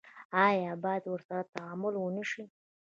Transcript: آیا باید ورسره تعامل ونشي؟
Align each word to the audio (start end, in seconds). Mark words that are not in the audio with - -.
آیا 0.45 0.73
باید 0.83 1.03
ورسره 1.07 1.43
تعامل 1.53 1.93
ونشي؟ 1.97 2.43